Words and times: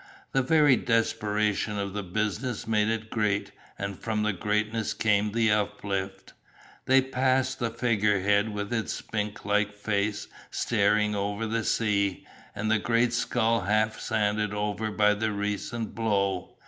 The 0.31 0.41
very 0.41 0.77
desperation 0.77 1.77
of 1.77 1.93
the 1.93 2.01
business 2.01 2.65
made 2.65 2.87
it 2.87 3.11
great, 3.11 3.51
and 3.77 3.99
from 3.99 4.23
the 4.23 4.33
greatness 4.33 4.95
came 4.95 5.31
the 5.31 5.51
uplift. 5.51 6.33
They 6.87 7.03
passed 7.03 7.59
the 7.59 7.69
figure 7.69 8.19
head 8.19 8.49
with 8.49 8.73
its 8.73 8.93
sphinx 8.93 9.45
like 9.45 9.75
face 9.75 10.27
staring 10.49 11.13
over 11.13 11.45
the 11.45 11.63
sea, 11.63 12.25
and 12.55 12.71
the 12.71 12.79
great 12.79 13.13
skull 13.13 13.59
half 13.61 13.99
sanded 13.99 14.55
over 14.55 14.89
by 14.89 15.13
the 15.13 15.31
recent 15.31 15.93
blow. 15.93 16.57